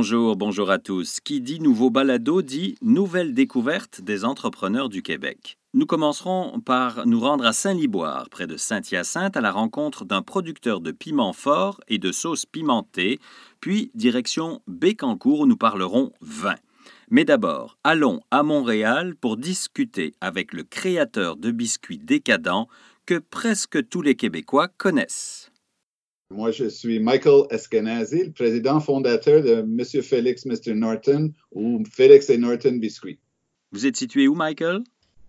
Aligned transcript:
Bonjour, 0.00 0.36
bonjour 0.36 0.70
à 0.70 0.78
tous. 0.78 1.18
Qui 1.18 1.40
dit 1.40 1.58
nouveau 1.58 1.90
balado 1.90 2.40
dit 2.40 2.76
nouvelle 2.82 3.34
découverte 3.34 4.00
des 4.00 4.24
entrepreneurs 4.24 4.88
du 4.88 5.02
Québec. 5.02 5.58
Nous 5.74 5.86
commencerons 5.86 6.60
par 6.60 7.04
nous 7.04 7.18
rendre 7.18 7.44
à 7.44 7.52
Saint-Liboire, 7.52 8.28
près 8.30 8.46
de 8.46 8.56
Saint-Hyacinthe, 8.56 9.36
à 9.36 9.40
la 9.40 9.50
rencontre 9.50 10.04
d'un 10.04 10.22
producteur 10.22 10.80
de 10.80 10.92
piments 10.92 11.32
forts 11.32 11.80
et 11.88 11.98
de 11.98 12.12
sauces 12.12 12.46
pimentées, 12.46 13.18
puis 13.58 13.90
direction 13.96 14.62
Bécancour 14.68 15.40
où 15.40 15.46
nous 15.46 15.56
parlerons 15.56 16.12
vin. 16.20 16.54
Mais 17.10 17.24
d'abord, 17.24 17.76
allons 17.82 18.20
à 18.30 18.44
Montréal 18.44 19.16
pour 19.16 19.36
discuter 19.36 20.14
avec 20.20 20.52
le 20.52 20.62
créateur 20.62 21.34
de 21.34 21.50
biscuits 21.50 21.98
décadents 21.98 22.68
que 23.04 23.18
presque 23.18 23.88
tous 23.88 24.02
les 24.02 24.14
Québécois 24.14 24.68
connaissent. 24.68 25.50
Moi, 26.30 26.50
je 26.50 26.68
suis 26.68 27.00
Michael 27.00 27.46
Eskenazi, 27.48 28.24
le 28.24 28.32
président 28.32 28.80
fondateur 28.80 29.42
de 29.42 29.62
Monsieur 29.62 30.02
Félix 30.02 30.44
Mr. 30.44 30.74
Norton 30.74 31.32
ou 31.52 31.82
Félix 31.90 32.28
et 32.28 32.36
Norton 32.36 32.76
Biscuits. 32.76 33.18
Vous 33.72 33.86
êtes 33.86 33.96
situé 33.96 34.28
où, 34.28 34.34
Michael? 34.34 34.82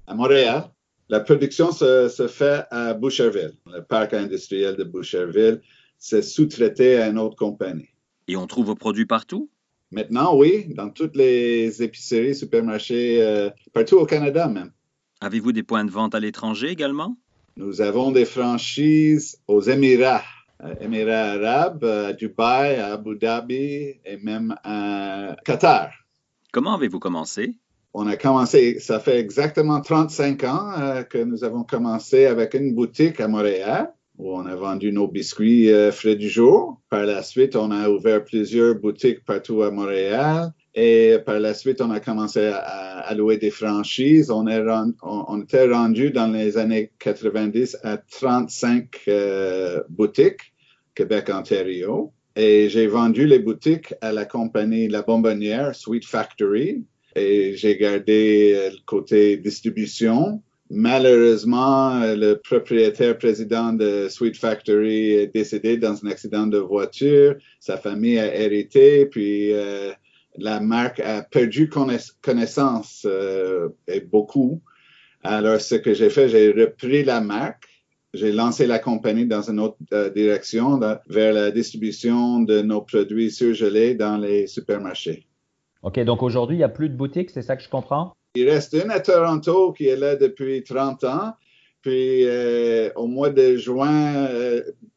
À 0.08 0.13
Montréal. 0.13 0.70
La 1.08 1.22
production 1.22 1.72
se, 1.72 2.09
se 2.09 2.27
fait 2.27 2.66
à 2.70 2.94
Boucherville, 2.94 3.53
le 3.73 3.81
parc 3.81 4.13
industriel 4.13 4.75
de 4.75 4.84
Boucherville. 4.84 5.62
C'est 5.98 6.22
sous-traité 6.22 6.98
à 6.98 7.08
une 7.08 7.17
autre 7.17 7.38
compagnie. 7.38 7.88
Et 8.27 8.36
on 8.36 8.45
trouve 8.45 8.66
vos 8.66 8.75
produits 8.75 9.05
partout? 9.05 9.50
Maintenant, 9.91 10.36
oui, 10.36 10.66
dans 10.75 10.89
toutes 10.89 11.16
les 11.16 11.81
épiceries, 11.81 12.36
supermarchés, 12.36 13.23
euh, 13.23 13.50
partout 13.72 13.95
au 13.95 14.05
Canada 14.05 14.50
même. 14.50 14.72
Avez-vous 15.22 15.53
des 15.53 15.63
points 15.63 15.86
de 15.86 15.91
vente 15.91 16.13
à 16.13 16.20
l'étranger 16.20 16.67
également? 16.67 17.17
Nous 17.55 17.80
avons 17.80 18.11
des 18.11 18.25
franchises 18.25 19.38
aux 19.47 19.61
Émirats 19.61 20.23
Émirats 20.81 21.33
arabes, 21.33 21.83
à 21.83 22.13
Dubaï, 22.13 22.75
à 22.75 22.93
Abu 22.93 23.17
Dhabi 23.17 23.99
et 24.05 24.17
même 24.21 24.55
à 24.63 25.35
Qatar. 25.45 25.91
Comment 26.51 26.75
avez-vous 26.75 26.99
commencé? 26.99 27.55
On 27.93 28.07
a 28.07 28.17
commencé, 28.17 28.79
ça 28.79 28.99
fait 28.99 29.19
exactement 29.19 29.81
35 29.81 30.43
ans 30.43 30.71
euh, 30.77 31.03
que 31.03 31.17
nous 31.17 31.43
avons 31.43 31.63
commencé 31.63 32.25
avec 32.25 32.53
une 32.53 32.75
boutique 32.75 33.19
à 33.19 33.27
Montréal 33.27 33.93
où 34.20 34.36
on 34.36 34.45
a 34.45 34.56
vendu 34.56 34.92
nos 34.92 35.08
biscuits 35.08 35.72
euh, 35.72 35.92
frais 35.92 36.17
du 36.17 36.30
jour. 36.30 36.80
Par 36.89 37.06
la 37.06 37.23
suite, 37.23 37.56
on 37.56 37.72
a 37.72 37.89
ouvert 37.89 38.23
plusieurs 38.23 38.75
boutiques 38.75 39.23
partout 39.23 39.64
à 39.64 39.72
Montréal. 39.72 40.52
Et 40.75 41.17
par 41.25 41.39
la 41.39 41.53
suite, 41.53 41.81
on 41.81 41.89
a 41.89 42.02
commencé 42.02 42.52
à, 42.53 43.14
louer 43.16 43.38
des 43.38 43.50
franchises. 43.50 44.30
On, 44.30 44.45
était 45.42 45.67
rendu 45.67 46.12
dans 46.12 46.28
les 46.28 46.58
années 46.58 46.92
90 47.00 47.78
à 47.84 47.97
35 47.97 48.90
euh, 49.08 49.81
boutiques, 49.90 50.53
Québec, 50.94 51.31
Ontario. 51.34 52.12
Et 52.36 52.70
j'ai 52.70 52.88
vendu 52.88 53.25
les 53.25 53.40
boutiques 53.40 53.94
à 54.02 54.12
la 54.12 54.25
compagnie 54.25 54.88
La 54.90 55.02
Bonbonnière, 55.02 55.73
Sweet 55.73 56.06
Factory. 56.06 56.84
Et 57.16 57.56
j'ai 57.56 57.78
gardé 57.78 58.53
euh, 58.56 58.70
le 58.70 58.86
côté 58.86 59.38
distribution. 59.38 60.44
Malheureusement, 60.72 62.00
le 62.16 62.36
propriétaire 62.36 63.17
président 63.17 63.73
de 63.73 64.08
Sweet 64.08 64.38
Factory 64.38 65.14
est 65.14 65.34
décédé 65.34 65.78
dans 65.78 66.06
un 66.06 66.09
accident 66.09 66.45
de 66.45 66.59
voiture. 66.59 67.36
Sa 67.59 67.78
famille 67.78 68.20
a 68.20 68.36
hérité, 68.36 69.08
puis 69.08 69.52
euh, 69.52 69.92
la 70.38 70.59
marque 70.59 71.00
a 71.00 71.23
perdu 71.23 71.70
connaissance 71.70 73.03
euh, 73.09 73.70
et 73.88 74.02
beaucoup. 74.02 74.62
Alors, 75.23 75.59
ce 75.59 75.73
que 75.73 75.95
j'ai 75.95 76.12
fait, 76.12 76.30
j'ai 76.30 76.52
repris 76.52 77.03
la 77.03 77.20
marque, 77.20 77.67
j'ai 78.14 78.31
lancé 78.31 78.67
la 78.67 78.78
compagnie 78.78 79.25
dans 79.25 79.50
une 79.50 79.59
autre 79.59 79.78
euh, 79.92 80.12
direction, 80.12 80.80
vers 81.08 81.34
la 81.34 81.50
distribution 81.50 82.42
de 82.42 82.62
nos 82.62 82.81
produits 82.81 83.31
surgelés 83.31 83.95
dans 83.95 84.17
les 84.17 84.45
supermarchés. 84.45 85.25
OK, 85.81 86.00
donc 86.02 86.22
aujourd'hui, 86.22 86.58
il 86.58 86.59
n'y 86.59 86.63
a 86.63 86.69
plus 86.69 86.90
de 86.90 86.96
boutiques, 86.96 87.31
c'est 87.31 87.41
ça 87.41 87.56
que 87.56 87.63
je 87.63 87.69
comprends? 87.69 88.13
Il 88.35 88.47
reste 88.47 88.73
une 88.73 88.91
à 88.91 89.00
Toronto 89.00 89.73
qui 89.73 89.88
est 89.88 89.95
là 89.95 90.16
depuis 90.16 90.63
30 90.63 91.03
ans. 91.06 91.34
Puis 91.81 92.25
euh, 92.25 92.91
au 92.95 93.07
mois 93.07 93.29
de 93.29 93.56
juin 93.56 94.28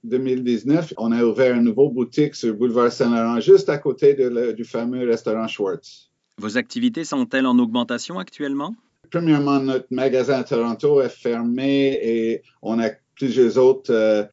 2019, 0.04 0.92
euh, 0.92 0.94
on 0.98 1.12
a 1.12 1.24
ouvert 1.24 1.54
une 1.54 1.64
nouvelle 1.64 1.92
boutique 1.92 2.34
sur 2.34 2.54
Boulevard 2.54 2.90
Saint-Laurent, 2.90 3.40
juste 3.40 3.68
à 3.68 3.78
côté 3.78 4.14
du 4.52 4.64
fameux 4.64 5.08
restaurant 5.08 5.46
Schwartz. 5.46 6.10
Vos 6.38 6.58
activités 6.58 7.04
sont-elles 7.04 7.46
en 7.46 7.58
augmentation 7.58 8.18
actuellement? 8.18 8.74
Premièrement, 9.10 9.60
notre 9.60 9.86
magasin 9.90 10.40
à 10.40 10.44
Toronto 10.44 11.00
est 11.00 11.08
fermé 11.08 11.98
et 12.02 12.42
on 12.62 12.80
a 12.80 12.90
plusieurs 13.14 13.58
autres 13.58 13.92
euh, 13.92 14.24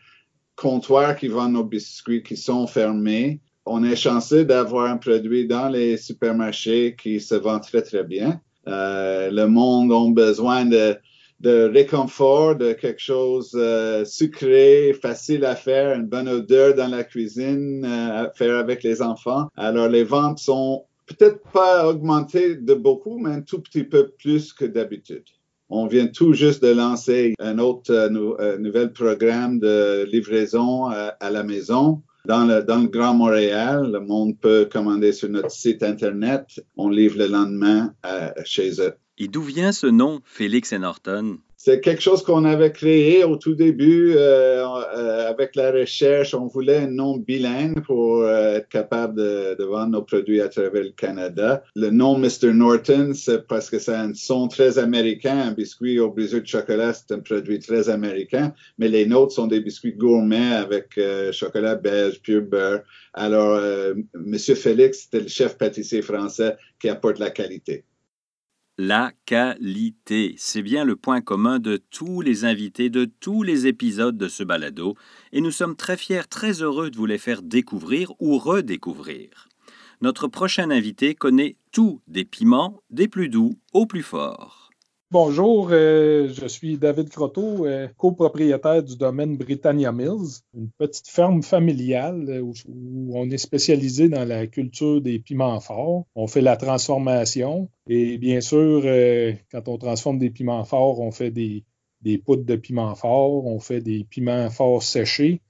comptoirs 0.56 1.16
qui 1.16 1.28
vendent 1.28 1.54
nos 1.54 1.64
biscuits 1.64 2.24
qui 2.24 2.36
sont 2.36 2.66
fermés. 2.66 3.42
On 3.66 3.84
est 3.84 3.96
chanceux 3.96 4.46
d'avoir 4.46 4.90
un 4.90 4.98
produit 4.98 5.46
dans 5.46 5.70
les 5.70 5.98
supermarchés 5.98 6.96
qui 7.00 7.20
se 7.22 7.36
vend 7.36 7.60
très, 7.60 7.82
très 7.82 8.04
bien. 8.04 8.42
Le 8.66 9.46
monde 9.46 9.92
a 9.92 10.14
besoin 10.14 10.66
de 10.66 11.70
réconfort, 11.72 12.56
de 12.56 12.74
quelque 12.74 13.02
chose 13.02 13.52
euh, 13.56 14.04
sucré, 14.04 14.94
facile 15.02 15.46
à 15.46 15.56
faire, 15.56 15.96
une 15.96 16.06
bonne 16.06 16.28
odeur 16.28 16.76
dans 16.76 16.88
la 16.88 17.04
cuisine, 17.04 17.86
euh, 17.86 18.26
à 18.26 18.32
faire 18.36 18.58
avec 18.58 18.84
les 18.84 19.02
enfants. 19.02 19.48
Alors 19.56 19.88
les 19.88 20.04
ventes 20.04 20.40
sont 20.40 20.86
peut-être 21.06 21.42
pas 21.52 21.88
augmentées 21.88 22.56
de 22.56 22.74
beaucoup, 22.74 23.18
mais 23.18 23.32
un 23.32 23.42
tout 23.42 23.62
petit 23.62 23.84
peu 23.84 24.10
plus 24.20 24.54
que 24.54 24.66
d'habitude. 24.66 25.24
On 25.70 25.86
vient 25.88 26.08
tout 26.08 26.34
juste 26.34 26.64
de 26.64 26.70
lancer 26.70 27.36
un 27.40 27.60
autre 27.60 27.92
euh, 27.94 28.58
nouvel 28.58 28.92
programme 28.92 29.60
de 29.60 30.08
livraison 30.12 30.88
à 30.88 31.30
la 31.30 31.44
maison. 31.44 32.02
Dans 32.30 32.46
le, 32.46 32.62
Grand 32.86 33.16
Montréal, 33.16 33.90
le 33.92 34.02
monde 34.02 34.38
peut 34.40 34.70
commander 34.72 35.14
sur 35.14 35.30
notre 35.30 35.50
site 35.50 35.82
Internet. 35.82 36.64
On 36.78 36.88
livre 36.88 37.18
le 37.18 37.26
lendemain 37.26 37.96
chez 38.46 38.80
eux. 38.82 38.94
Et 39.18 39.28
d'où 39.28 39.42
vient 39.42 39.72
ce 39.72 39.88
nom, 39.88 40.22
Félix 40.26 40.72
et 40.72 40.78
Norton? 40.78 41.40
C'est 41.62 41.82
quelque 41.82 42.02
chose 42.02 42.24
qu'on 42.24 42.46
avait 42.46 42.72
créé 42.72 43.26
au 43.26 43.36
tout 43.36 43.54
début 43.54 44.14
euh, 44.16 44.66
euh, 44.96 45.30
avec 45.30 45.58
la 45.58 45.74
recherche. 45.74 46.34
On 46.34 46.48
voulait 46.48 46.78
un 46.78 46.88
nom 46.88 47.18
bilingue 47.18 47.84
pour 47.84 48.22
euh, 48.22 48.56
être 48.56 48.70
capable 48.70 49.16
de, 49.16 49.58
de, 49.60 49.64
vendre 49.66 49.92
nos 49.92 50.02
produits 50.02 50.40
à 50.40 50.48
travers 50.48 50.84
le 50.84 50.92
Canada. 50.92 51.62
Le 51.76 51.90
nom 51.90 52.18
Mr. 52.18 52.54
Norton, 52.54 53.12
c'est 53.14 53.46
parce 53.46 53.70
que 53.70 53.78
c'est 53.78 53.94
un 53.94 54.14
son 54.14 54.48
très 54.48 54.80
américain. 54.80 55.38
Un 55.38 55.52
biscuit 55.52 56.00
au 56.00 56.10
brisure 56.12 56.42
de 56.42 56.48
chocolat, 56.48 56.94
c'est 56.94 57.14
un 57.14 57.20
produit 57.20 57.60
très 57.60 57.90
américain. 57.90 58.54
Mais 58.78 58.88
les 58.88 59.06
nôtres 59.06 59.34
sont 59.34 59.48
des 59.48 59.60
biscuits 59.60 59.92
gourmets 59.92 60.54
avec 60.54 60.98
chocolat 61.34 61.76
belge, 61.76 62.22
pur 62.22 62.42
beurre. 62.42 62.84
Alors, 63.14 63.60
Monsieur 64.14 64.56
Félix, 64.56 65.00
c'était 65.00 65.20
le 65.20 65.28
chef 65.28 65.58
pâtissier 65.58 66.02
français 66.02 66.56
qui 66.80 66.88
apporte 66.88 67.20
la 67.20 67.32
qualité 67.32 67.84
la 68.80 69.12
qualité. 69.26 70.36
C'est 70.38 70.62
bien 70.62 70.86
le 70.86 70.96
point 70.96 71.20
commun 71.20 71.60
de 71.60 71.76
tous 71.92 72.22
les 72.22 72.46
invités 72.46 72.90
de 72.90 73.04
tous 73.04 73.44
les 73.44 73.68
épisodes 73.68 74.18
de 74.18 74.30
ce 74.30 74.42
balado, 74.42 74.96
et 75.34 75.42
nous 75.42 75.52
sommes 75.52 75.76
très 75.76 75.98
fiers, 75.98 76.30
très 76.30 76.62
heureux 76.62 76.90
de 76.90 76.96
vous 76.96 77.06
les 77.06 77.18
faire 77.18 77.42
découvrir 77.42 78.14
ou 78.22 78.38
redécouvrir. 78.38 79.50
Notre 80.00 80.30
prochain 80.30 80.72
invité 80.72 81.14
connaît 81.14 81.58
tout 81.74 82.00
des 82.08 82.24
piments, 82.24 82.82
des 82.90 83.10
plus 83.10 83.28
doux 83.28 83.60
aux 83.74 83.86
plus 83.86 84.02
forts. 84.02 84.69
Bonjour, 85.12 85.70
euh, 85.72 86.30
je 86.32 86.46
suis 86.46 86.78
David 86.78 87.10
Croteau, 87.10 87.66
euh, 87.66 87.88
copropriétaire 87.98 88.84
du 88.84 88.96
domaine 88.96 89.38
Britannia 89.38 89.92
Mills, 89.92 90.44
une 90.54 90.70
petite 90.78 91.08
ferme 91.08 91.42
familiale 91.42 92.30
euh, 92.30 92.42
où, 92.42 92.54
on 93.18 93.28
est 93.32 93.40
spécialisé 93.40 94.08
dans 94.08 94.24
la 94.24 94.46
culture 94.46 95.02
des 95.02 95.18
piments 95.18 95.60
forts. 95.62 96.06
On 96.14 96.28
fait 96.28 96.42
la 96.42 96.58
transformation 96.58 97.72
et 97.88 98.20
bien 98.20 98.40
sûr, 98.40 98.84
quand 99.52 99.68
on 99.68 99.80
transforme 99.80 100.20
des 100.20 100.30
piments 100.30 100.64
forts, 100.64 101.00
on 101.00 101.10
fait 101.10 101.32
des, 101.32 101.64
poudres 102.24 102.46
de 102.46 102.56
piments 102.56 102.94
forts, 102.94 103.48
on 103.48 103.60
fait 103.60 103.82
des 103.82 104.04
piments 104.04 104.52
forts 104.52 104.84
séchés. 104.84 105.42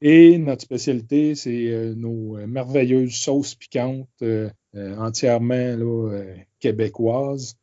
Et 0.00 0.38
notre 0.38 0.62
spécialité, 0.62 1.34
c'est 1.34 1.92
nos 1.96 2.36
merveilleuses 2.46 3.16
sauces 3.16 3.56
piquantes 3.56 4.22
entièrement 4.76 5.76
québécoises 6.60 7.56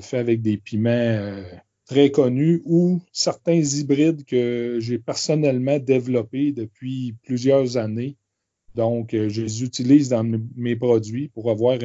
fait 0.00 0.18
avec 0.18 0.42
des 0.42 0.56
piments 0.56 0.90
euh, 0.90 1.42
très 1.86 2.10
connus 2.10 2.62
ou 2.64 3.00
certains 3.12 3.60
hybrides 3.60 4.24
que 4.24 4.78
j'ai 4.80 4.98
personnellement 4.98 5.78
développés 5.78 6.52
depuis 6.52 7.14
plusieurs 7.24 7.76
années. 7.76 8.16
Donc, 8.74 9.14
euh, 9.14 9.28
je 9.28 9.42
les 9.42 9.64
utilise 9.64 10.08
dans 10.10 10.24
mes 10.56 10.76
produits 10.76 11.28
pour 11.28 11.50
avoir 11.50 11.78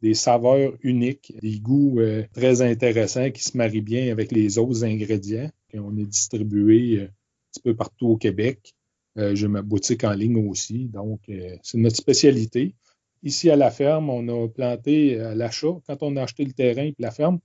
des 0.00 0.14
saveurs 0.14 0.72
uniques, 0.82 1.32
des 1.40 1.60
goûts 1.60 2.00
très 2.32 2.60
intéressants 2.62 3.30
qui 3.30 3.44
se 3.44 3.56
marient 3.56 3.82
bien 3.82 4.10
avec 4.10 4.32
les 4.32 4.58
autres 4.58 4.84
ingrédients. 4.84 5.50
qu'on 5.72 5.96
est 5.96 6.06
distribué 6.06 7.02
un 7.02 7.08
petit 7.52 7.60
peu 7.62 7.76
partout 7.76 8.08
au 8.08 8.16
Québec. 8.16 8.74
j'ai 9.14 9.46
ma 9.46 9.62
boutique 9.62 10.02
en 10.02 10.12
ligne 10.12 10.48
aussi. 10.48 10.86
Donc, 10.86 11.20
c'est 11.62 11.78
notre 11.78 11.96
spécialité. 11.96 12.74
Ici 13.22 13.50
à 13.50 13.56
la 13.56 13.70
ferme, 13.70 14.10
on 14.10 14.26
a 14.28 14.48
planté 14.48 15.20
à 15.20 15.34
l'achat, 15.34 15.78
quand 15.86 16.02
on 16.02 16.16
a 16.16 16.22
acheté 16.22 16.44
le 16.44 16.52
terrain 16.52 16.84
et 16.84 16.94
la 16.98 17.10
ferme, 17.10 17.38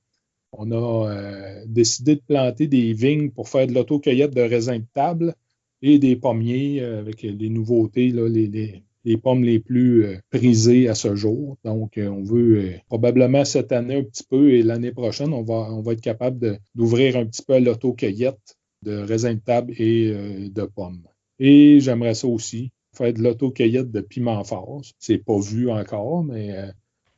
on 0.51 0.71
a 0.71 1.11
euh, 1.11 1.63
décidé 1.67 2.15
de 2.15 2.21
planter 2.21 2.67
des 2.67 2.93
vignes 2.93 3.29
pour 3.29 3.49
faire 3.49 3.67
de 3.67 3.73
l'autocueillette 3.73 4.33
de 4.33 4.41
raisins 4.41 4.79
de 4.79 4.85
table 4.93 5.35
et 5.81 5.99
des 5.99 6.15
pommiers 6.15 6.81
euh, 6.81 6.99
avec 6.99 7.21
les 7.21 7.49
nouveautés, 7.49 8.11
les, 8.11 8.83
les 9.05 9.17
pommes 9.17 9.43
les 9.43 9.59
plus 9.59 10.05
euh, 10.05 10.17
prisées 10.29 10.87
à 10.87 10.95
ce 10.95 11.15
jour. 11.15 11.57
Donc, 11.63 11.99
on 12.01 12.23
veut 12.23 12.71
probablement 12.87 13.45
cette 13.45 13.71
année 13.71 13.97
un 13.97 14.03
petit 14.03 14.23
peu 14.23 14.53
et 14.53 14.63
l'année 14.63 14.91
prochaine, 14.91 15.33
on 15.33 15.43
va, 15.43 15.71
on 15.71 15.81
va 15.81 15.93
être 15.93 16.01
capable 16.01 16.59
d'ouvrir 16.75 17.17
un 17.17 17.25
petit 17.25 17.43
peu 17.43 17.59
l'auto-cueillette 17.59 18.57
de 18.83 18.95
raisins 18.95 19.35
de 19.35 19.39
table 19.39 19.73
et 19.77 20.11
de 20.49 20.63
pommes. 20.63 21.03
Et 21.39 21.79
j'aimerais 21.79 22.13
ça 22.13 22.27
aussi, 22.27 22.71
faire 22.97 23.13
de 23.13 23.21
l'auto-cueillette 23.21 23.91
de 23.91 24.01
piment 24.01 24.43
fort. 24.43 24.81
C'est 24.99 25.19
pas 25.19 25.39
vu 25.39 25.69
encore, 25.69 26.23
mais 26.23 26.71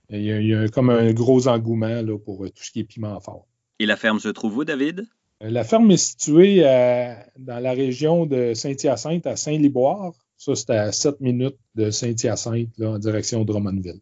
il 0.10 0.22
y, 0.22 0.54
a, 0.54 0.68
comme 0.70 0.90
un 0.90 1.14
gros 1.14 1.48
engouement 1.48 2.02
là, 2.02 2.18
pour 2.18 2.46
tout 2.46 2.64
ce 2.64 2.72
qui 2.72 2.82
est 2.82 2.84
piment 2.84 3.20
fort. 3.20 3.48
Et 3.80 3.86
la 3.86 3.96
ferme 3.96 4.20
se 4.20 4.30
trouve 4.30 4.58
où, 4.58 4.66
David? 4.66 5.08
Euh, 5.42 5.50
la 5.50 5.64
ferme 5.64 5.90
est 5.92 5.98
située 5.98 6.68
euh, 6.68 7.14
dans 7.38 7.60
la 7.60 7.72
région 7.72 8.26
de 8.26 8.54
Saint-Hyacinthe, 8.54 9.26
à 9.26 9.36
Saint-Liboire. 9.36 10.14
Ça, 10.38 10.56
c'est 10.56 10.70
à 10.72 10.92
7 10.92 11.22
minutes 11.22 11.58
de 11.76 11.90
Saint-Hyacinthe, 11.90 12.70
en 12.82 13.00
direction 13.00 13.42
de 13.42 13.46
Drummondville. 13.46 14.02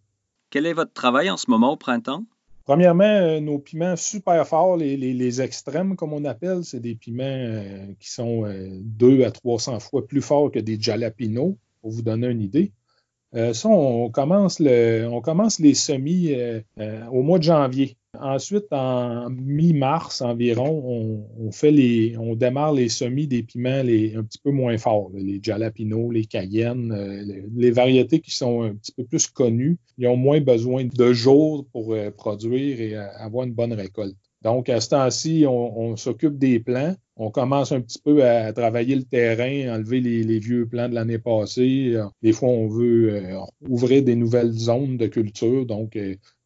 Quel 0.50 0.66
est 0.66 0.74
votre 0.74 0.94
travail 0.94 1.30
en 1.30 1.38
ce 1.38 1.50
moment 1.50 1.74
au 1.74 1.78
printemps? 1.78 2.24
Premièrement, 2.66 3.06
euh, 3.06 3.40
nos 3.40 3.60
piments 3.60 3.96
super 3.96 4.46
forts, 4.48 4.78
les, 4.78 5.42
extrêmes, 5.42 5.96
comme 5.96 6.14
on 6.14 6.26
appelle, 6.26 6.64
c'est 6.64 6.80
des 6.80 6.96
piments 6.96 7.96
qui 8.00 8.12
sont 8.12 8.44
2 8.82 9.24
à 9.24 9.32
300 9.32 9.80
fois 9.80 10.06
plus 10.06 10.22
forts 10.22 10.52
que 10.52 10.60
des 10.60 10.80
jalapenos, 10.80 11.56
pour 11.88 11.96
vous 11.96 12.02
donner 12.02 12.28
une 12.28 12.42
idée. 12.42 12.74
ça, 13.34 13.70
on 13.70 14.12
commence, 14.12 14.60
le, 14.60 15.08
on 15.10 15.22
commence 15.22 15.58
les 15.60 15.74
semis 15.74 16.36
au 17.12 17.22
mois 17.22 17.40
de 17.40 17.44
janvier. 17.44 17.98
Ensuite, 18.20 18.66
en 18.72 19.30
mi-mars 19.30 20.22
environ, 20.22 21.26
on, 21.40 21.52
fait 21.52 21.72
les, 21.72 22.18
on 22.18 22.36
démarre 22.36 22.74
les 22.74 22.90
semis 22.90 23.28
des 23.28 23.44
piments 23.44 23.84
les, 23.84 24.16
un 24.16 24.24
petit 24.24 24.40
peu 24.40 24.52
moins 24.52 24.78
forts, 24.78 25.12
les 25.14 25.40
jalapenos, 25.42 26.12
les 26.12 26.26
cayennes, 26.26 26.92
euh, 26.92 27.44
les, 27.56 27.72
variétés 27.72 28.20
qui 28.20 28.32
sont 28.32 28.64
un 28.64 28.76
petit 28.76 28.92
peu 28.92 29.04
plus 29.04 29.28
connues. 29.28 29.78
Ils 29.98 30.08
ont 30.08 30.18
moins 30.18 30.42
besoin 30.42 30.86
de 30.86 31.14
jours 31.14 31.66
pour 31.72 31.94
euh, 31.94 32.12
produire 32.12 32.82
et 32.82 32.96
euh, 32.96 33.08
avoir 33.18 33.46
une 33.46 33.54
bonne 33.54 33.74
récolte. 33.74 34.16
Donc, 34.42 34.70
à 34.70 34.80
ce 34.82 34.90
temps-ci, 34.90 35.46
on, 35.48 35.96
s'occupe 35.96 36.38
des 36.38 36.60
plants. 36.60 36.96
On 37.16 37.32
commence 37.32 37.72
un 37.72 37.82
petit 37.82 38.00
peu 38.00 38.24
à, 38.24 38.54
travailler 38.54 38.96
le 38.96 39.04
terrain, 39.04 39.76
enlever 39.76 40.00
les, 40.00 40.40
vieux 40.40 40.68
plants 40.68 40.88
de 40.88 40.94
l'année 40.94 41.18
passée. 41.18 41.96
Des 42.22 42.34
fois, 42.34 42.50
on 42.50 42.68
veut 42.68 43.24
ouvrir 43.68 44.04
des 44.04 44.16
nouvelles 44.16 44.52
zones 44.52 44.98
de 44.98 45.08
culture. 45.08 45.66
Donc, 45.66 45.98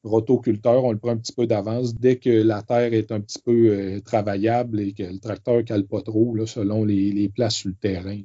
rotoculteur, 0.03 0.83
on 0.83 0.91
le 0.91 0.97
prend 0.97 1.11
un 1.11 1.17
petit 1.17 1.33
peu 1.33 1.47
d'avance 1.47 1.95
dès 1.95 2.17
que 2.17 2.29
la 2.29 2.61
terre 2.61 2.93
est 2.93 3.11
un 3.11 3.21
petit 3.21 3.39
peu 3.39 3.69
euh, 3.69 3.99
travaillable 3.99 4.79
et 4.79 4.93
que 4.93 5.03
le 5.03 5.19
tracteur 5.19 5.63
cale 5.63 5.85
pas 5.85 6.01
trop, 6.01 6.35
selon 6.45 6.85
les, 6.85 7.29
places 7.29 7.55
sur 7.55 7.69
le 7.69 7.75
terrain. 7.75 8.19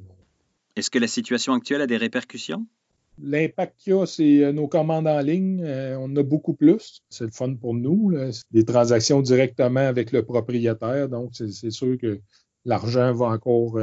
Est-ce 0.75 0.91
que 0.91 0.99
la 0.99 1.07
situation 1.07 1.53
actuelle 1.53 1.83
a 1.83 1.87
des 1.87 1.97
répercussions? 1.97 2.67
L'impact 3.19 3.77
qu'il 3.79 3.95
y 3.95 3.97
a, 3.97 4.07
c'est 4.07 4.45
euh, 4.45 4.53
nos 4.53 4.69
commandes 4.69 5.07
en 5.07 5.21
ligne. 5.21 5.63
Euh, 5.63 5.97
on 5.99 6.05
en 6.05 6.17
a 6.17 6.23
beaucoup 6.23 6.55
plus. 6.55 7.03
C'est 7.09 7.25
le 7.25 7.31
fun 7.31 7.55
pour 7.55 7.75
nous. 7.75 8.13
Des 8.51 8.65
transactions 8.65 9.23
directement 9.23 9.81
avec 9.81 10.13
le 10.13 10.23
propriétaire. 10.23 11.09
Donc, 11.09 11.31
c'est 11.33 11.71
sûr 11.71 11.97
que 11.99 12.21
l'argent 12.67 13.13
va 13.15 13.27
encore 13.27 13.79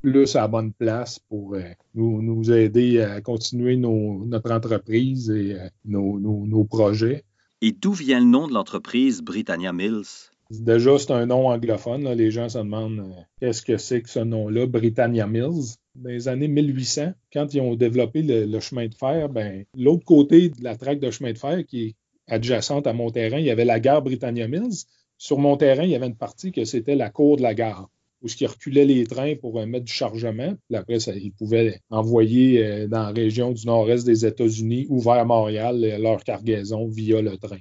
plus 0.00 0.36
à 0.36 0.42
la 0.42 0.48
bonne 0.48 0.72
place 0.72 1.18
pour 1.18 1.56
nous, 1.94 2.52
aider 2.52 3.00
à 3.00 3.20
continuer 3.20 3.76
notre 3.76 4.52
entreprise 4.52 5.28
et 5.30 5.56
nos 5.84 6.64
projets. 6.64 7.24
Et 7.60 7.72
d'où 7.72 7.92
vient 7.92 8.20
le 8.20 8.26
nom 8.26 8.46
de 8.46 8.54
l'entreprise 8.54 9.20
Britannia 9.20 9.72
Mills? 9.72 10.30
Déjà, 10.50 10.96
c'est 10.96 11.10
un 11.10 11.26
nom 11.26 11.48
anglophone. 11.48 12.08
Les 12.12 12.30
gens 12.30 12.48
se 12.48 12.58
demandent 12.58 13.00
euh, 13.00 13.22
qu'est-ce 13.40 13.62
que 13.62 13.76
c'est 13.78 14.00
que 14.00 14.08
ce 14.08 14.20
nom-là, 14.20 14.66
Britannia 14.66 15.26
Mills? 15.26 15.74
Dans 15.96 16.08
les 16.08 16.28
années 16.28 16.46
1800, 16.46 17.14
quand 17.32 17.52
ils 17.52 17.60
ont 17.60 17.74
développé 17.74 18.22
le, 18.22 18.60
chemin 18.60 18.86
de 18.86 18.94
fer, 18.94 19.28
ben, 19.28 19.64
l'autre 19.76 20.04
côté 20.04 20.50
de 20.50 20.62
la 20.62 20.76
traque 20.76 21.00
de 21.00 21.10
chemin 21.10 21.32
de 21.32 21.38
fer 21.38 21.66
qui 21.66 21.86
est 21.86 21.96
adjacente 22.28 22.86
à 22.86 22.92
mon 22.92 23.10
terrain, 23.10 23.38
il 23.38 23.46
y 23.46 23.50
avait 23.50 23.64
la 23.64 23.80
gare 23.80 24.02
Britannia 24.02 24.46
Mills. 24.46 24.84
Sur 25.16 25.38
mon 25.38 25.56
terrain, 25.56 25.82
il 25.82 25.90
y 25.90 25.96
avait 25.96 26.06
une 26.06 26.16
partie 26.16 26.52
que 26.52 26.64
c'était 26.64 26.94
la 26.94 27.10
cour 27.10 27.38
de 27.38 27.42
la 27.42 27.54
gare 27.54 27.90
où 28.22 28.28
ce 28.28 28.36
qui 28.36 28.46
reculait 28.46 28.84
les 28.84 29.06
trains 29.06 29.36
pour 29.36 29.58
euh, 29.58 29.66
mettre 29.66 29.84
du 29.84 29.92
chargement. 29.92 30.54
Puis 30.68 30.76
après, 30.76 30.96
ils 30.96 31.32
pouvaient 31.32 31.80
envoyer 31.90 32.64
euh, 32.64 32.88
dans 32.88 33.02
la 33.02 33.10
région 33.10 33.52
du 33.52 33.66
nord-est 33.66 34.04
des 34.04 34.26
États-Unis 34.26 34.86
ou 34.88 35.00
vers 35.00 35.24
Montréal 35.24 35.84
euh, 35.84 35.98
leur 35.98 36.24
cargaison 36.24 36.88
via 36.88 37.22
le 37.22 37.36
train. 37.38 37.58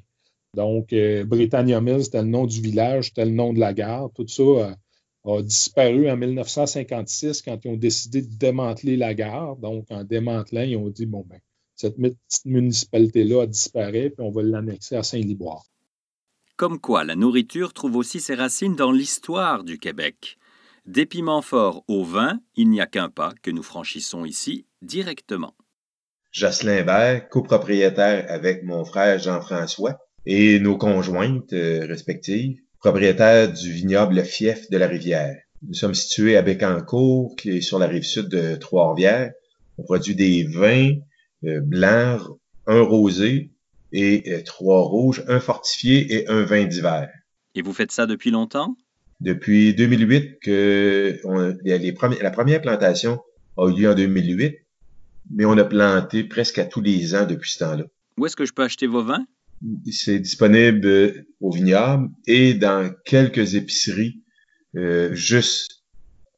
Donc, 0.56 0.96
Britannia 1.26 1.82
Mills, 1.82 2.06
c'était 2.06 2.24
le 2.24 2.30
nom 2.30 2.48
du 2.48 2.62
village, 2.62 3.08
c'était 3.08 3.26
le 3.26 3.32
nom 3.32 3.54
de 3.54 3.60
la 3.60 3.74
gare. 3.74 4.10
Tout 4.16 4.28
ça 4.28 4.76
a 5.26 5.42
disparu 5.44 6.10
en 6.10 6.18
1956 6.18 7.44
quand 7.44 7.60
ils 7.64 7.70
ont 7.70 7.76
décidé 7.76 8.24
de 8.24 8.34
démanteler 8.38 8.98
la 8.98 9.14
gare. 9.14 9.58
Donc, 9.58 9.86
en 9.92 10.04
démantelant, 10.04 10.62
ils 10.62 10.78
ont 10.78 10.90
dit, 10.90 11.06
bon, 11.06 11.24
ben, 11.30 11.38
cette 11.76 11.98
petite 11.98 12.46
municipalité-là 12.46 13.44
a 13.44 13.46
disparu, 13.46 14.10
puis 14.10 14.26
on 14.26 14.32
va 14.32 14.42
l'annexer 14.42 14.96
à 14.96 15.04
Saint-Liboire. 15.04 15.64
Comme 16.56 16.80
quoi, 16.80 17.04
la 17.04 17.16
nourriture 17.16 17.72
trouve 17.72 17.98
aussi 17.98 18.20
ses 18.20 18.34
racines 18.34 18.76
dans 18.76 18.92
l'histoire 18.92 19.64
du 19.64 19.78
Québec. 19.78 20.40
Des 20.88 21.06
piments 21.06 21.42
forts 21.42 21.84
au 21.90 22.06
vin, 22.06 22.40
il 22.56 22.70
n'y 22.70 22.80
a 22.80 22.86
qu'un 22.86 23.10
pas 23.10 23.34
que 23.42 23.52
nous 23.52 23.62
franchissons 23.62 24.24
ici 24.24 24.68
directement. 24.82 25.54
Jocelyn 26.32 26.84
Vert, 26.84 27.28
copropriétaire 27.28 28.26
avec 28.30 28.64
mon 28.64 28.86
frère 28.86 29.20
Jean-François 29.20 30.00
et 30.26 30.62
nos 30.62 30.78
conjointes 30.78 31.52
euh, 31.52 31.86
respectives, 31.86 32.62
propriétaires 32.80 33.52
du 33.52 33.70
vignoble 33.74 34.24
Fief 34.24 34.70
de 34.70 34.78
la 34.78 34.88
Rivière. 34.88 35.36
Nous 35.68 35.74
sommes 35.74 35.94
situés 35.94 36.38
à 36.38 36.42
Bécancourt, 36.42 37.36
qui 37.36 37.58
est 37.58 37.62
sur 37.62 37.80
la 37.80 37.88
rive 37.88 38.04
sud 38.04 38.30
de 38.30 38.56
Trois-Rivières. 38.56 39.34
On 39.78 39.84
produit 39.84 40.16
des 40.16 40.46
vins 40.46 40.94
euh, 41.44 41.60
blancs, 41.60 42.22
un 42.66 42.82
rosé 42.82 43.52
et 43.92 44.24
euh, 44.32 44.42
trois 44.42 44.84
rouges, 44.84 45.26
un 45.28 45.42
fortifié 45.42 46.14
et 46.14 46.30
un 46.30 46.44
vin 46.44 46.64
d'hiver. 46.64 47.10
Et 47.56 47.62
vous 47.62 47.74
faites 47.74 47.92
ça 47.92 48.06
depuis 48.06 48.32
longtemps? 48.32 48.78
Depuis 49.20 49.74
2008 49.74 50.40
que 50.42 51.20
les 51.64 51.96
la 52.22 52.32
première 52.32 52.62
plantation 52.62 53.20
a 53.58 53.70
eu 53.70 53.82
lieu 53.82 53.90
en 53.90 53.96
2008, 53.96 54.56
mais 55.32 55.46
on 55.46 55.58
a 55.58 55.66
planté 55.66 56.24
presque 56.24 56.60
à 56.60 56.66
tous 56.66 56.82
les 56.82 57.16
ans 57.16 57.26
depuis 57.26 57.52
ce 57.52 57.60
temps-là. 57.60 57.84
Où 58.18 58.26
est-ce 58.26 58.36
que 58.36 58.46
je 58.46 58.54
peux 58.54 58.64
acheter 58.64 58.88
vos 58.88 59.04
vins? 59.04 59.26
C'est 59.92 60.20
disponible 60.20 61.26
au 61.42 61.52
vignoble 61.52 62.10
et 62.28 62.54
dans 62.54 62.92
quelques 63.06 63.56
épiceries 63.56 64.22
euh, 64.76 65.14
juste 65.14 65.84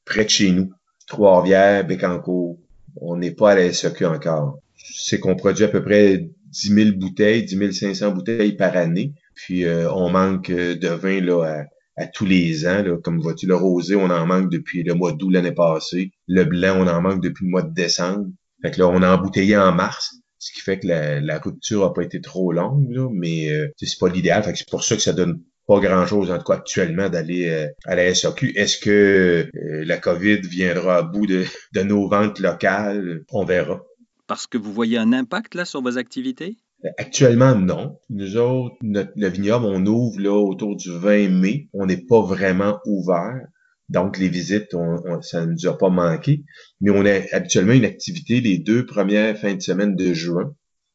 près 0.06 0.24
de 0.24 0.30
chez 0.30 0.52
nous. 0.52 0.72
Trois-Rivières, 1.08 1.86
Bécancourt. 1.86 2.60
On 3.02 3.18
n'est 3.18 3.32
pas 3.32 3.52
à 3.52 3.56
la 3.56 3.74
SEQ 3.74 4.06
encore. 4.06 4.60
C'est 4.78 5.20
qu'on 5.20 5.36
produit 5.36 5.66
à 5.66 5.68
peu 5.68 5.84
près 5.84 6.30
10 6.52 6.74
000 6.74 6.98
bouteilles, 6.98 7.44
10 7.44 7.74
500 7.74 8.12
bouteilles 8.12 8.56
par 8.56 8.78
année. 8.78 9.14
Puis 9.36 9.66
euh, 9.66 9.92
on 9.92 10.10
manque 10.10 10.52
de 10.52 10.88
vin 10.88 11.20
là, 11.22 11.44
à 11.44 11.66
à 12.00 12.08
tous 12.08 12.26
les 12.26 12.66
ans. 12.66 12.84
Comme 13.04 13.20
vois-tu, 13.20 13.46
le 13.46 13.56
rosé, 13.56 13.96
on 13.96 14.10
en 14.10 14.26
manque 14.26 14.50
depuis 14.50 14.84
le 14.84 14.94
mois 14.96 15.12
d'août 15.12 15.30
l'année 15.30 15.52
passée. 15.52 16.12
Le 16.28 16.46
blanc, 16.46 16.78
on 16.80 16.88
en 16.88 17.02
manque 17.02 17.22
depuis 17.22 17.46
le 17.46 17.52
mois 17.52 17.62
de 17.62 17.74
décembre. 17.74 18.28
Fait 18.62 18.72
que 18.72 18.80
là, 18.80 18.88
on 18.88 19.02
a 19.02 19.16
embouteillé 19.16 19.58
en 19.58 19.72
mars, 19.74 20.16
ce 20.38 20.52
qui 20.52 20.62
fait 20.62 20.80
que 20.80 20.88
la, 20.88 21.40
rupture 21.40 21.84
a 21.84 21.94
pas 21.94 22.04
été 22.04 22.22
trop 22.22 22.52
longue, 22.52 23.10
mais 23.14 23.52
euh, 23.52 23.68
c'est 23.78 24.00
pas 24.00 24.10
l'idéal. 24.10 24.44
Fait 24.44 24.54
que 24.54 24.58
c'est 24.58 24.70
pour 24.70 24.84
ça 24.84 24.96
que 24.96 25.02
ça 25.02 25.14
donne 25.14 25.42
pas 25.68 25.80
grand-chose, 25.80 26.32
en 26.32 26.38
tout 26.38 26.46
cas 26.46 26.56
actuellement, 26.56 27.10
d'aller 27.10 27.50
euh, 27.50 27.68
à 27.86 27.96
la 27.96 28.14
SAQ. 28.14 28.54
Est-ce 28.56 28.78
que 28.80 29.50
euh, 29.54 29.84
la 29.86 29.98
COVID 29.98 30.40
viendra 30.42 30.98
à 30.98 31.02
bout 31.04 31.28
de, 31.28 31.46
de 31.74 31.82
nos 31.82 32.08
ventes 32.08 32.40
locales? 32.40 33.24
On 33.32 33.46
verra. 33.46 33.84
Parce 34.26 34.48
que 34.48 34.58
vous 34.58 34.74
voyez 34.74 34.98
un 34.98 35.14
impact 35.14 35.56
là 35.56 35.66
sur 35.66 35.82
vos 35.82 35.98
activités? 35.98 36.58
Actuellement, 36.98 37.56
non. 37.56 38.00
Nous 38.10 38.38
autres, 38.38 38.76
notre, 38.82 39.12
le 39.16 39.28
vignoble, 39.28 39.66
on 39.66 39.86
ouvre 39.86 40.20
là 40.20 40.34
autour 40.34 40.76
du 40.76 40.92
20 40.92 41.30
mai. 41.30 41.68
On 41.74 41.86
n'est 41.86 41.98
pas 41.98 42.22
vraiment 42.22 42.80
ouvert. 42.86 43.42
Donc, 43.90 44.18
les 44.18 44.30
visites, 44.30 44.74
on, 44.74 45.22
ça 45.22 45.46
ne 45.46 45.54
nous 45.54 45.68
a 45.68 45.78
pas 45.78 45.90
manqué. 45.90 46.44
Mais 46.80 46.92
on 46.92 47.06
a 47.06 47.36
habituellement 47.36 47.74
une 47.74 47.86
activité 47.86 48.40
les 48.40 48.60
deux 48.60 48.86
premières 48.86 49.38
fins 49.38 49.56
de 49.56 49.62
semaine 49.62 49.96
de 49.96 50.14
juin 50.14 50.54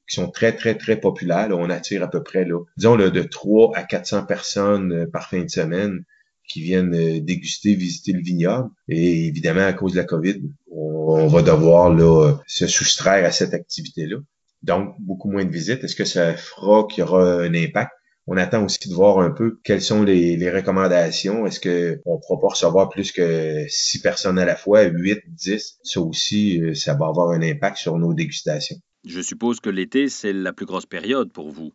qui 0.09 0.17
sont 0.17 0.31
très, 0.31 0.53
très, 0.53 0.77
très 0.77 0.99
populaires. 0.99 1.49
on 1.53 1.71
attire 1.71 2.03
à 2.03 2.09
peu 2.09 2.23
près, 2.23 2.45
là, 2.45 2.61
disons, 2.77 2.97
là, 2.97 3.11
de 3.11 3.23
3 3.23 3.77
à 3.77 3.83
400 3.83 4.27
personnes 4.27 4.93
euh, 4.93 5.07
par 5.07 5.29
fin 5.29 5.43
de 5.43 5.51
semaine 5.51 6.05
qui 6.47 6.63
viennent 6.63 6.95
euh, 6.95 7.21
déguster, 7.21 7.75
visiter 7.75 8.13
le 8.13 8.21
vignoble. 8.21 8.71
Et 8.89 9.27
évidemment, 9.27 9.67
à 9.67 9.73
cause 9.73 9.93
de 9.93 9.99
la 9.99 10.05
COVID, 10.05 10.43
on, 10.71 11.27
va 11.27 11.43
devoir 11.43 11.93
là, 11.93 12.37
se 12.47 12.67
soustraire 12.67 13.25
à 13.25 13.31
cette 13.31 13.55
activité-là 13.55 14.19
donc 14.65 14.95
beaucoup 14.99 15.31
moins 15.31 15.45
de 15.45 15.51
visites. 15.51 15.85
Est-ce 15.85 15.97
que 15.97 16.05
ça 16.05 16.35
fera 16.35 16.87
qu'il 16.89 17.01
y 17.01 17.03
aura 17.03 17.43
un 17.43 17.55
impact? 17.55 17.93
On 18.27 18.39
attend 18.39 18.65
aussi 18.65 18.89
de 18.89 18.95
voir 18.95 19.19
un 19.19 19.31
peu 19.31 19.61
quelles 19.63 19.83
sont 19.83 20.03
les, 20.03 20.51
recommandations. 20.51 21.47
Est-ce 21.47 21.61
qu'on 21.61 22.15
ne 22.15 22.21
pourra 22.21 22.41
pas 22.41 22.49
recevoir 22.49 22.89
plus 22.89 23.13
que 23.13 23.67
six 23.69 24.01
personnes 24.01 24.39
à 24.39 24.47
la 24.47 24.57
fois, 24.57 24.83
8, 24.83 25.21
10? 25.29 25.79
Ça 25.83 26.01
aussi, 26.01 26.63
euh, 26.63 26.75
ça 26.75 26.95
va 26.95 27.07
avoir 27.07 27.31
un 27.31 27.43
impact 27.43 27.77
sur 27.77 27.99
nos 27.99 28.15
dégustations. 28.15 28.77
Je 29.07 29.21
suppose 29.21 29.61
que 29.61 29.69
l'été, 29.69 30.09
c'est 30.09 30.33
la 30.33 30.55
plus 30.55 30.65
grosse 30.65 30.87
période 30.87 31.31
pour 31.33 31.51
vous. 31.51 31.73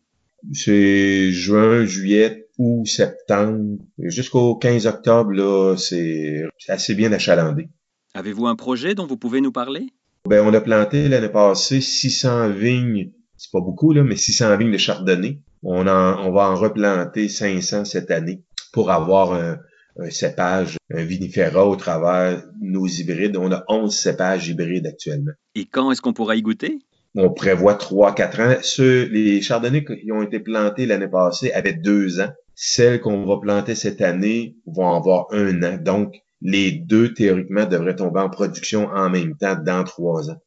C'est 0.52 1.30
juin, 1.30 1.84
juillet, 1.84 2.48
ou 2.58 2.84
septembre. 2.84 3.78
Jusqu'au 3.98 4.56
15 4.56 4.86
octobre, 4.86 5.30
là, 5.30 5.76
c'est 5.76 6.42
assez 6.68 6.94
bien 6.94 7.12
achalandé. 7.12 7.68
Avez-vous 8.14 8.46
un 8.46 8.56
projet 8.56 8.96
dont 8.96 9.06
vous 9.06 9.16
pouvez 9.16 9.40
nous 9.40 9.52
parler? 9.52 9.86
Ben, 10.28 10.46
on 10.46 10.52
a 10.52 10.60
planté 10.60 11.08
l'année 11.08 11.28
passée 11.28 11.80
600 11.80 12.50
vignes, 12.50 13.10
c'est 13.36 13.50
pas 13.52 13.60
beaucoup, 13.60 13.92
là, 13.92 14.02
mais 14.02 14.16
600 14.16 14.56
vignes 14.58 14.72
de 14.72 14.78
chardonnay. 14.78 15.40
On, 15.62 15.86
en, 15.86 16.26
on 16.26 16.32
va 16.32 16.50
en 16.50 16.54
replanter 16.56 17.28
500 17.28 17.84
cette 17.84 18.10
année 18.10 18.42
pour 18.72 18.90
avoir 18.90 19.32
un, 19.32 19.58
un 19.98 20.10
cépage, 20.10 20.76
un 20.92 21.04
vinifera 21.04 21.66
au 21.66 21.76
travers 21.76 22.42
nos 22.60 22.86
hybrides. 22.86 23.36
On 23.36 23.52
a 23.52 23.64
11 23.68 23.94
cépages 23.94 24.48
hybrides 24.48 24.86
actuellement. 24.86 25.32
Et 25.54 25.66
quand 25.66 25.90
est-ce 25.90 26.02
qu'on 26.02 26.12
pourra 26.12 26.36
y 26.36 26.42
goûter? 26.42 26.78
On 27.14 27.30
prévoit 27.30 27.74
3-4 27.74 28.42
ans. 28.42 28.58
Ceux, 28.62 29.06
les 29.06 29.40
chardonnays 29.42 29.84
qui 29.84 30.12
ont 30.12 30.22
été 30.22 30.38
plantés 30.38 30.86
l'année 30.86 31.08
passée 31.08 31.52
avaient 31.52 31.72
deux 31.74 32.20
ans. 32.20 32.30
Celles 32.54 33.00
qu'on 33.00 33.24
va 33.24 33.38
planter 33.40 33.74
cette 33.74 34.00
année 34.00 34.56
vont 34.66 34.94
avoir 34.94 35.26
un 35.32 35.62
an. 35.62 35.78
Donc, 35.78 36.14
les 36.42 36.72
deux, 36.72 37.12
théoriquement, 37.12 37.66
devraient 37.66 37.96
tomber 37.96 38.20
en 38.20 38.30
production 38.30 38.88
en 38.88 39.10
même 39.10 39.36
temps 39.36 39.56
dans 39.56 39.84
trois 39.84 40.30
ans. 40.30 40.40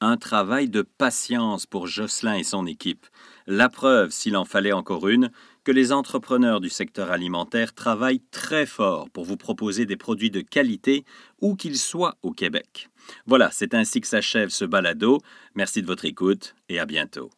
Un 0.00 0.16
travail 0.16 0.68
de 0.68 0.82
patience 0.82 1.64
pour 1.64 1.86
Jocelyn 1.86 2.34
et 2.34 2.42
son 2.42 2.66
équipe. 2.66 3.06
La 3.46 3.68
preuve, 3.68 4.10
s'il 4.10 4.36
en 4.36 4.44
fallait 4.44 4.72
encore 4.72 5.06
une, 5.06 5.30
que 5.64 5.70
les 5.70 5.92
entrepreneurs 5.92 6.60
du 6.60 6.68
secteur 6.68 7.12
alimentaire 7.12 7.72
travaillent 7.72 8.22
très 8.32 8.66
fort 8.66 9.08
pour 9.10 9.24
vous 9.24 9.36
proposer 9.36 9.86
des 9.86 9.96
produits 9.96 10.30
de 10.30 10.40
qualité 10.40 11.04
où 11.40 11.54
qu'ils 11.54 11.78
soient 11.78 12.16
au 12.22 12.32
Québec. 12.32 12.88
Voilà, 13.26 13.50
c'est 13.52 13.74
ainsi 13.74 14.00
que 14.00 14.08
s'achève 14.08 14.48
ce 14.48 14.64
balado. 14.64 15.18
Merci 15.54 15.82
de 15.82 15.86
votre 15.86 16.04
écoute 16.04 16.56
et 16.68 16.80
à 16.80 16.86
bientôt. 16.86 17.30